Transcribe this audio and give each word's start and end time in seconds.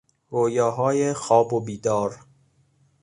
رویاهای 0.29 1.13
خواب 1.13 1.53
و 1.53 1.59
بیدار 1.61 2.15